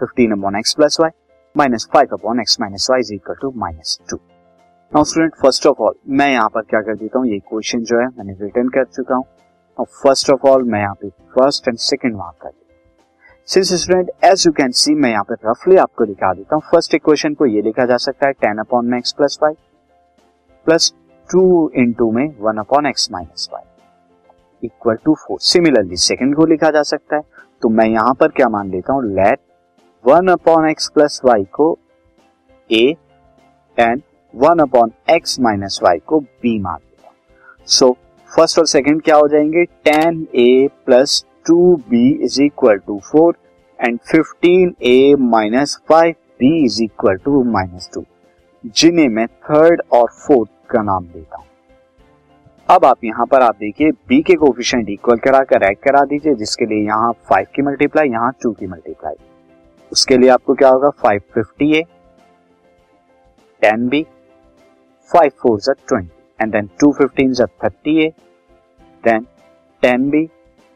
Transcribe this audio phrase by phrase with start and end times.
[0.00, 1.10] Fifteen upon x plus y
[1.56, 4.16] minus five upon x minus y is equal to minus two
[4.92, 7.26] now student first of all मैं यहाँ पर क्या कर देता हूँ?
[7.28, 9.24] ये क्वेश्चन जो है, मैंने रिटर्न कर चुका हूँ।
[9.78, 12.66] फ़र्स्ट ऑफ़ ऑल मैं यहाँ पे फ़र्स्ट एंड सेकंड मार्क कर देता
[13.48, 16.94] since student as you can see मैं यहाँ पे रफली आपको दिखा देता हूँ। फ़र्स्ट
[16.94, 19.52] इक्वेशन को ये लिखा जा सकता है टेन अपॉन में x plus y
[20.66, 20.92] plus
[21.28, 23.62] two into में one upon x minus y
[24.62, 27.22] equal to four similarly second को लिखा जा सकता है।
[27.62, 29.04] तो मैं यहाँ पर क्या मान लेता हूँ?
[29.14, 29.38] Let
[30.04, 31.78] one upon x plus y को
[32.70, 32.84] A
[33.78, 34.02] and
[34.34, 37.12] one upon x minus y को बी मान हूँ
[37.68, 37.90] सो
[38.30, 39.64] फ़र्स्ट और सेकंड क्या हो जाएँगे?
[39.64, 43.36] Ten A plus two B is equal to four
[43.78, 48.04] and fifteen A minus five B is equal to minus two.
[48.76, 51.46] जिन्हें मैं third और फोर्थ का नाम देता हूँ।
[52.68, 56.34] अब आप यहाँ पर आप देखिए, बी के कोफिशिएंट इक्वल करा कर ऐड करा दीजिए,
[56.34, 59.14] जिसके लिए यहाँ फाइव की मल्टीप्लाई, यहाँ टू की मल्टीप्लाई।
[59.92, 60.90] उसके लिए आपको क्या होगा?
[61.02, 61.82] Five fifty A
[63.62, 64.02] ten B
[65.10, 68.08] five four twenty and then two fifteen thirty A
[69.04, 69.26] then
[69.82, 70.22] ten B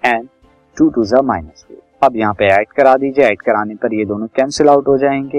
[0.02, 0.28] and
[0.76, 1.66] two two जा माइनस
[2.02, 5.38] अब यहाँ पे ऐड करा दीजिए। ऐड कराने पर ये दोनों कैंसिल आउट हो जाएँगे।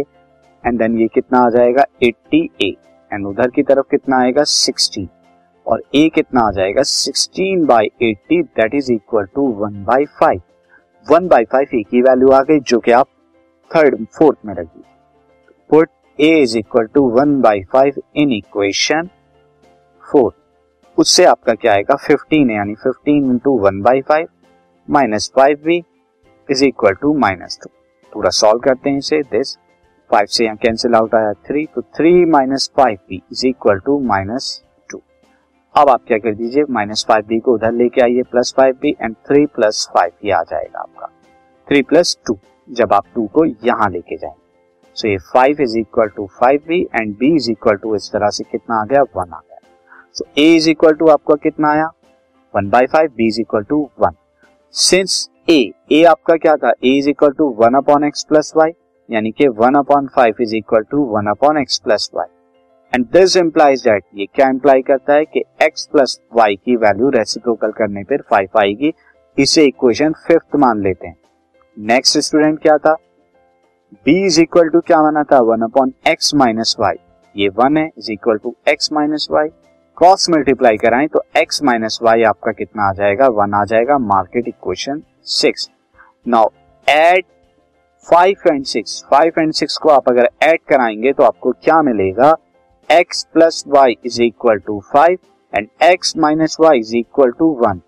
[0.63, 1.85] एंड देन ये कितना आ जाएगा?
[2.03, 2.69] एट्टी ए
[3.11, 4.43] एंड उधर की तरफ़ कितना आएगा?
[4.43, 5.07] सिक्सटी
[5.65, 6.83] और ए कितना आ जाएगा?
[6.83, 10.41] Sixteen by eighty that is equal to one by five
[11.07, 13.07] one by five A की वैल्यू आ गई, जो कि आप
[13.73, 14.91] थर्ड फोर्थ में रख दीजिए
[15.69, 19.09] put A is equal to one by five in equation
[20.03, 20.31] four
[20.97, 21.95] उससे आपका क्या आएगा?
[21.97, 24.27] फिफ्टीन यानी fifteen into one by five
[24.87, 25.81] minus five B
[26.49, 27.69] is equal to minus two
[28.13, 29.55] पूरा सॉल्व करते हैं इसे। दिस
[30.11, 33.99] फाइव से यहाँ कैंसिल आउट आया थ्री तो three minus five B is equal to
[34.07, 35.01] minus two
[35.75, 36.63] अब आप क्या कर दीजिए?
[36.69, 40.31] माइनस फाइव बी को उधर लेके आइए plus five B and three plus five ये
[40.31, 41.07] आ जाएगा आपका।
[41.67, 44.41] थ्री प्लस टू जब आप टू को यहाँ लेके जाएँगे
[44.97, 48.29] सो ये five is equal to five B and B is equal to इस तरह
[48.29, 49.01] से कितना आ गया?
[49.01, 49.59] वन आ गया।
[50.13, 51.87] So A is equal to आपका कितना आया?
[52.53, 54.15] One by five B is equal to one
[54.75, 56.69] since A A आपका क्या था?
[56.69, 58.71] A is equal to one upon x plus y
[59.09, 62.27] यानी कि one upon five is equal to one upon x plus y
[62.93, 67.09] and this implies that ये क्या imply करता है कि एक्स प्लस वाई की वैल्यू
[67.09, 68.93] रेसिप्रोकल करने पर फाइव आएगी।
[69.37, 71.15] इसे इक्वेशन फिफ्थ मान लेते हैं।
[71.77, 72.95] नेक्स्ट स्टूडेंट क्या था?
[74.07, 75.39] B इज़ इक्वल टू क्या माना था?
[75.41, 76.95] One upon x minus y
[77.35, 79.47] ये वन है is equal to x minus y
[79.97, 83.27] cross multiply कराएँ तो x माइनस वाई आपका कितना आ जाएगा?
[83.29, 85.01] वन आ जाएगा। Market equation
[85.31, 85.69] six
[86.27, 86.49] now
[86.87, 87.23] add
[88.07, 92.35] five and six five and six को आप अगर एड कराएँगे तो आपको क्या मिलेगा?
[92.89, 95.17] X plus y is equal to five
[95.53, 97.81] and x minus y is equal to one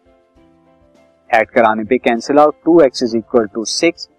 [1.35, 4.09] add कराने पे cancel out two x is equal to six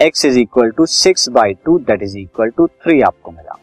[0.00, 3.58] x is equal to six by two that is equal to three आपको मिला।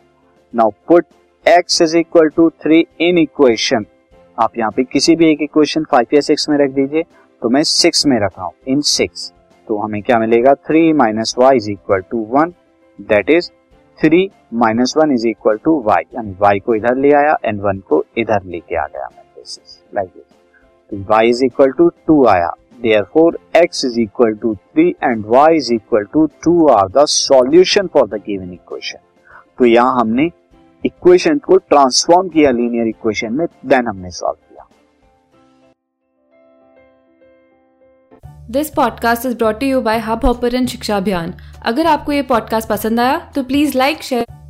[0.54, 1.06] Now put
[1.46, 3.86] x is equal to three in equation
[4.38, 7.04] आप यहाँ पे किसी भी एक इक्वेशन फाइव या six में रख दीजिए
[7.42, 9.32] तो मैं सिक्स में रखा हूँ इन सिक्स
[9.68, 10.54] तो हमें क्या मिलेगा?
[10.54, 12.54] Three minus Y is equal to one
[13.00, 13.50] that is
[14.00, 14.30] three
[14.62, 18.04] minus one is equal to Y यानी वाई को इधर ले आया एंड वन को
[18.18, 19.24] इधर लेके आ गया। मैं
[19.96, 20.28] लाइक दिस
[20.92, 25.48] तो Y is equal to two आया। Therefore x is equal to 3 and y
[25.54, 29.02] is equal to 2 are the solution for the given equation.
[29.60, 30.30] तो यहाँ हमने
[30.84, 34.68] इक्वेशन को ट्रांसफॉर्म किया लीनियर इक्वेशन में देन हमने सॉल्व किया
[38.52, 41.34] this podcast is brought you by Hubhopper शिक्षा अभियान
[41.66, 44.41] अगर आपको ये पॉडकास्ट पसंद आया तो please like share